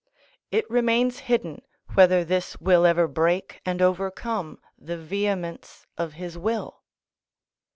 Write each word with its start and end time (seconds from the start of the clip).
It 0.49 0.67
remains 0.67 1.19
hidden 1.29 1.61
whether 1.93 2.25
this 2.25 2.59
will 2.59 2.87
ever 2.87 3.07
break 3.07 3.61
and 3.67 3.83
overcome 3.83 4.57
the 4.75 4.97
vehemence 4.97 5.85
of 5.95 6.13
his 6.13 6.39
will. 6.39 6.81